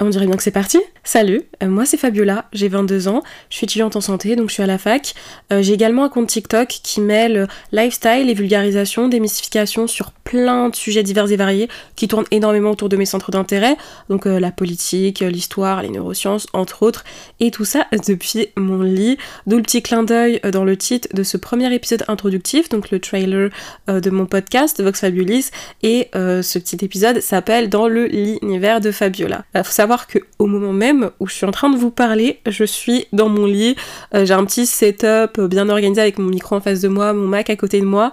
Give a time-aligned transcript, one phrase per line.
[0.00, 0.78] On dirait bien que c'est parti.
[1.02, 4.54] Salut, euh, moi c'est Fabiola, j'ai 22 ans, je suis étudiante en santé, donc je
[4.54, 5.14] suis à la fac.
[5.52, 10.76] Euh, j'ai également un compte TikTok qui mêle lifestyle et vulgarisation, démystification sur plein de
[10.76, 13.76] sujets divers et variés qui tournent énormément autour de mes centres d'intérêt,
[14.08, 17.04] donc euh, la politique, l'histoire, les neurosciences, entre autres,
[17.40, 19.16] et tout ça depuis mon lit.
[19.48, 23.00] D'où le petit clin d'œil dans le titre de ce premier épisode introductif, donc le
[23.00, 23.50] trailer
[23.88, 25.50] de mon podcast Vox Fabulis,
[25.82, 29.44] et ce petit épisode s'appelle Dans le l'univers de Fabiola.
[29.64, 29.72] faut
[30.06, 33.28] que au moment même où je suis en train de vous parler, je suis dans
[33.28, 33.76] mon lit.
[34.14, 37.26] Euh, j'ai un petit setup bien organisé avec mon micro en face de moi, mon
[37.26, 38.12] Mac à côté de moi.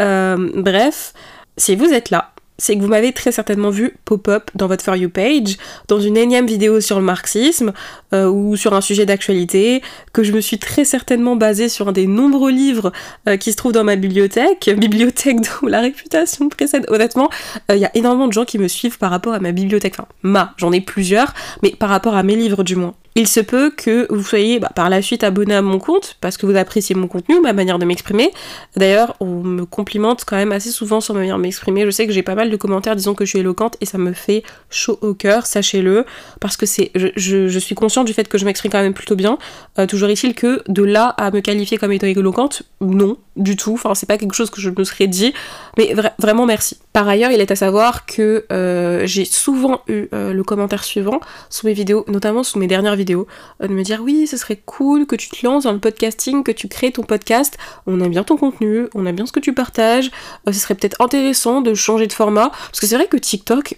[0.00, 1.12] Euh, bref,
[1.56, 4.96] si vous êtes là, c'est que vous m'avez très certainement vu pop-up dans votre For
[4.96, 5.56] You page,
[5.88, 7.72] dans une énième vidéo sur le marxisme
[8.12, 11.92] euh, ou sur un sujet d'actualité, que je me suis très certainement basée sur un
[11.92, 12.92] des nombreux livres
[13.28, 16.86] euh, qui se trouvent dans ma bibliothèque, bibliothèque dont la réputation précède.
[16.88, 17.28] Honnêtement,
[17.70, 19.94] euh, il y a énormément de gens qui me suivent par rapport à ma bibliothèque,
[19.98, 22.94] enfin ma, j'en ai plusieurs, mais par rapport à mes livres du moins.
[23.16, 26.36] Il se peut que vous soyez bah, par la suite abonné à mon compte parce
[26.36, 28.32] que vous appréciez mon contenu, ma manière de m'exprimer.
[28.76, 31.84] D'ailleurs, on me complimente quand même assez souvent sur ma manière de m'exprimer.
[31.84, 33.98] Je sais que j'ai pas mal de commentaires disant que je suis éloquente et ça
[33.98, 36.04] me fait chaud au cœur, sachez-le,
[36.40, 39.38] parce que c'est, je, suis consciente du fait que je m'exprime quand même plutôt bien.
[39.78, 43.74] Euh, toujours est-il que de là à me qualifier comme étant éloquente, non, du tout.
[43.74, 45.32] Enfin, c'est pas quelque chose que je me serais dit,
[45.78, 46.78] mais vraiment merci.
[46.94, 51.18] Par ailleurs, il est à savoir que euh, j'ai souvent eu euh, le commentaire suivant
[51.50, 53.26] sous mes vidéos, notamment sous mes dernières vidéos
[53.60, 56.44] euh, de me dire oui, ce serait cool que tu te lances dans le podcasting,
[56.44, 59.40] que tu crées ton podcast, on aime bien ton contenu, on aime bien ce que
[59.40, 60.12] tu partages,
[60.46, 63.76] ce serait peut-être intéressant de changer de format, parce que c'est vrai que TikTok,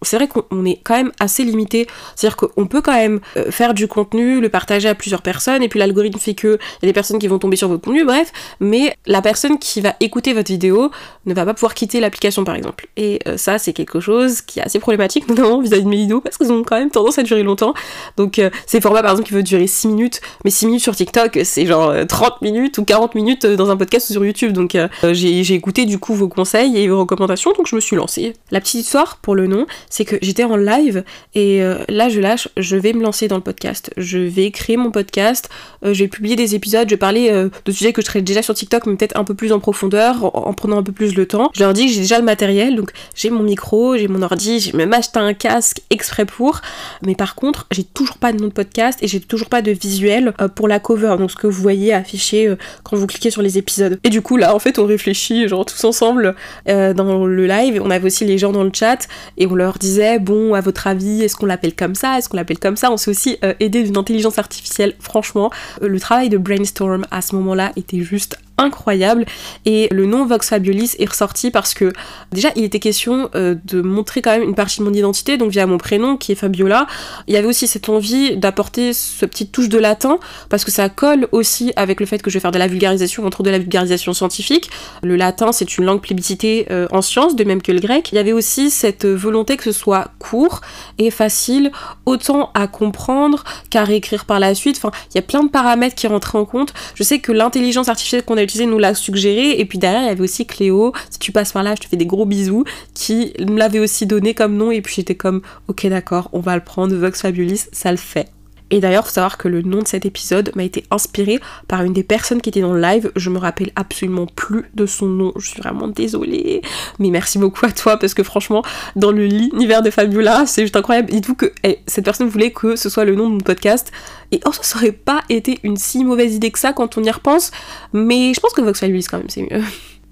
[0.00, 3.88] c'est vrai qu'on est quand même assez limité, c'est-à-dire qu'on peut quand même faire du
[3.88, 7.18] contenu, le partager à plusieurs personnes, et puis l'algorithme fait que y a des personnes
[7.18, 10.90] qui vont tomber sur votre contenu, bref, mais la personne qui va écouter votre vidéo
[11.26, 12.88] ne va pas pouvoir quitter l'application par exemple.
[12.96, 16.36] Et ça, c'est quelque chose qui est assez problématique, notamment vis-à-vis de mes vidéos, parce
[16.36, 17.74] qu'elles ont quand même tendance à durer longtemps.
[18.16, 21.40] Donc ces formats par exemple qui veulent durer 6 minutes, mais 6 minutes sur TikTok,
[21.44, 24.52] c'est genre 30 euh, minutes ou 40 minutes euh, dans un podcast ou sur YouTube.
[24.52, 27.96] Donc euh, j'ai écouté du coup vos conseils et vos recommandations, donc je me suis
[27.96, 28.34] lancée.
[28.50, 31.04] La petite histoire pour le nom, c'est que j'étais en live
[31.34, 33.90] et là je lâche, je vais me lancer dans le podcast.
[33.96, 35.48] Je vais créer mon podcast,
[35.82, 37.30] je vais publier des épisodes, je vais parler
[37.64, 40.24] de sujets que je traite déjà sur TikTok, mais peut-être un peu plus en profondeur,
[40.36, 41.50] en, prenant un peu plus le temps.
[41.54, 44.92] Je leur dis que j'ai déjà donc j'ai mon micro, j'ai mon ordi, j'ai même
[44.92, 46.60] acheté un casque exprès pour,
[47.02, 49.70] mais par contre j'ai toujours pas de nom de podcast et j'ai toujours pas de
[49.70, 53.30] visuel euh, pour la cover, donc ce que vous voyez affiché euh, quand vous cliquez
[53.30, 53.98] sur les épisodes.
[54.04, 56.34] Et du coup là en fait on réfléchit genre tous ensemble
[56.68, 59.78] euh, dans le live, on avait aussi les gens dans le chat et on leur
[59.78, 62.92] disait bon à votre avis est-ce qu'on l'appelle comme ça, est-ce qu'on l'appelle comme ça,
[62.92, 65.50] on s'est aussi aidé d'une intelligence artificielle, franchement.
[65.80, 69.24] Le travail de brainstorm à ce moment-là était juste incroyable.
[69.64, 71.92] Et le nom Vox Fabulis est ressorti parce que
[72.32, 75.50] déjà il était question euh, de montrer quand même une partie de mon identité donc
[75.50, 76.86] via mon prénom qui est Fabiola.
[77.28, 80.18] Il y avait aussi cette envie d'apporter ce petite touche de latin
[80.48, 83.24] parce que ça colle aussi avec le fait que je vais faire de la vulgarisation
[83.24, 84.70] entre de la vulgarisation scientifique.
[85.02, 88.10] Le latin c'est une langue plébiscitée euh, en sciences de même que le grec.
[88.12, 90.60] Il y avait aussi cette volonté que ce soit court
[90.98, 91.70] et facile
[92.06, 94.76] autant à comprendre qu'à réécrire par la suite.
[94.78, 96.74] Enfin il y a plein de paramètres qui rentrent en compte.
[96.94, 99.58] Je sais que l'intelligence artificielle qu'on a nous l'a suggéré.
[99.60, 101.88] Et puis derrière, il y avait aussi Cléo, si tu passes par là, je te
[101.88, 102.64] fais des gros bisous,
[102.94, 104.70] qui me l'avait aussi donné comme nom.
[104.70, 108.28] Et puis j'étais comme, ok, d'accord, on va le prendre, Vox Fabulis, ça le fait.
[108.70, 111.92] Et d'ailleurs, faut savoir que le nom de cet épisode m'a été inspiré par une
[111.92, 113.10] des personnes qui était dans le live.
[113.16, 115.32] Je me rappelle absolument plus de son nom.
[115.36, 116.62] Je suis vraiment désolée.
[116.98, 118.62] Mais merci beaucoup à toi parce que franchement,
[118.96, 121.10] dans le l'univers de Fabiola, c'est juste incroyable.
[121.10, 123.90] Dites-vous que eh, cette personne voulait que ce soit le nom de mon podcast.
[124.32, 127.10] Et oh, ça aurait pas été une si mauvaise idée que ça quand on y
[127.10, 127.50] repense.
[127.92, 129.62] Mais je pense que Vox Fabulis quand même, c'est mieux.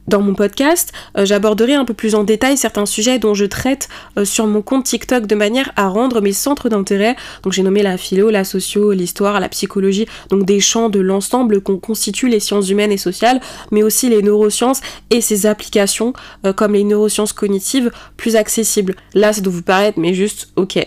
[0.09, 3.89] Dans mon podcast, euh, j'aborderai un peu plus en détail certains sujets dont je traite
[4.17, 7.83] euh, sur mon compte TikTok de manière à rendre mes centres d'intérêt, donc j'ai nommé
[7.83, 12.39] la philo, la socio, l'histoire, la psychologie, donc des champs de l'ensemble qu'on constitue les
[12.39, 13.41] sciences humaines et sociales,
[13.73, 14.81] mais aussi les neurosciences
[15.11, 16.13] et ses applications
[16.45, 18.95] euh, comme les neurosciences cognitives plus accessibles.
[19.13, 20.79] Là, ça doit vous paraître, mais juste, ok,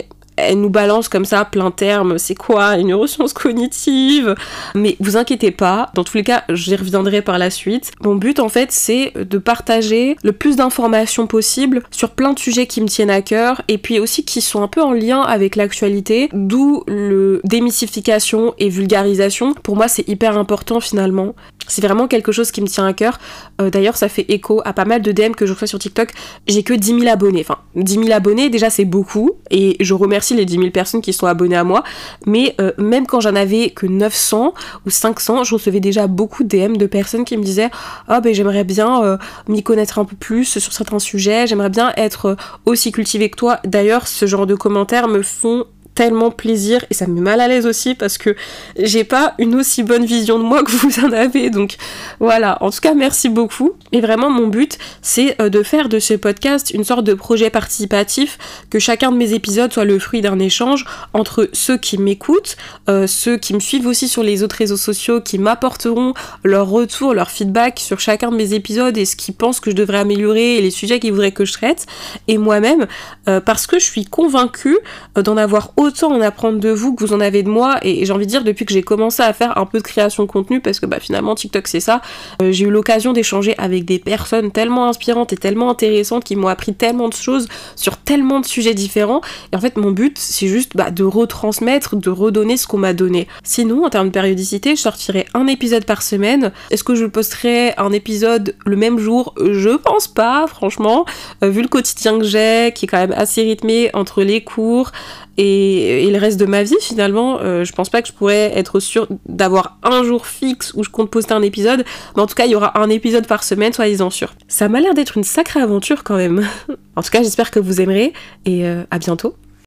[0.48, 4.34] elle nous balance comme ça plein terme, c'est quoi une neuroscience cognitive?
[4.74, 7.92] Mais vous inquiétez pas, dans tous les cas, j'y reviendrai par la suite.
[8.02, 12.66] Mon but en fait, c'est de partager le plus d'informations possible sur plein de sujets
[12.66, 15.56] qui me tiennent à cœur et puis aussi qui sont un peu en lien avec
[15.56, 19.54] l'actualité, d'où le démystification et vulgarisation.
[19.54, 21.34] Pour moi, c'est hyper important finalement.
[21.70, 23.18] C'est vraiment quelque chose qui me tient à cœur.
[23.60, 26.12] Euh, d'ailleurs, ça fait écho à pas mal de DM que je reçois sur TikTok.
[26.48, 27.42] J'ai que 10 000 abonnés.
[27.42, 29.32] Enfin, 10 000 abonnés, déjà, c'est beaucoup.
[29.50, 31.82] Et je remercie les 10 000 personnes qui sont abonnées à moi.
[32.26, 34.54] Mais euh, même quand j'en avais que 900
[34.86, 37.70] ou 500, je recevais déjà beaucoup de DM de personnes qui me disaient
[38.08, 39.16] Ah, oh, ben j'aimerais bien euh,
[39.48, 41.46] m'y connaître un peu plus sur certains sujets.
[41.46, 42.36] J'aimerais bien être
[42.66, 43.58] aussi cultivée que toi.
[43.64, 47.48] D'ailleurs, ce genre de commentaires me font tellement plaisir et ça me met mal à
[47.48, 48.34] l'aise aussi parce que
[48.78, 51.50] j'ai pas une aussi bonne vision de moi que vous en avez.
[51.50, 51.76] Donc
[52.20, 53.72] voilà, en tout cas merci beaucoup.
[53.92, 57.50] Et vraiment mon but c'est euh, de faire de ce podcast une sorte de projet
[57.50, 58.38] participatif,
[58.70, 62.56] que chacun de mes épisodes soit le fruit d'un échange entre ceux qui m'écoutent,
[62.88, 66.14] euh, ceux qui me suivent aussi sur les autres réseaux sociaux, qui m'apporteront
[66.44, 69.76] leur retour, leur feedback sur chacun de mes épisodes et ce qu'ils pensent que je
[69.76, 71.86] devrais améliorer et les sujets qu'ils voudraient que je traite,
[72.28, 72.86] et moi-même,
[73.28, 74.78] euh, parce que je suis convaincue
[75.14, 78.12] d'en avoir autant en apprendre de vous que vous en avez de moi, et, j'ai
[78.12, 80.60] envie de dire depuis que j'ai commencé à faire un peu de création de contenu,
[80.60, 82.02] parce que bah, finalement TikTok c'est ça,
[82.42, 86.48] euh, j'ai eu l'occasion d'échanger avec des personnes tellement inspirantes et tellement intéressantes qui m'ont
[86.48, 89.20] appris tellement de choses sur tellement de sujets différents,
[89.52, 92.92] et en fait mon but c'est juste bah, de retransmettre, de redonner ce qu'on m'a
[92.92, 93.26] donné.
[93.42, 96.52] Sinon, en termes de périodicité, je sortirai un épisode par semaine.
[96.70, 99.34] Est-ce que je posterai un épisode le même jour?
[99.38, 101.04] Je pense pas, franchement,
[101.42, 104.92] euh, vu le quotidien que j'ai, qui est quand même assez rythmé entre les cours,
[105.36, 108.80] et, le reste de ma vie finalement, euh, je pense pas que je pourrais être
[108.80, 111.84] sûre d'avoir un jour fixe où je compte poster un épisode,
[112.16, 114.34] mais en tout cas il y aura un épisode par semaine, soyez-en sûrs.
[114.48, 116.46] Ça m'a l'air d'être une sacrée aventure quand même.
[116.96, 118.12] en tout cas j'espère que vous aimerez
[118.44, 119.34] et euh, à bientôt.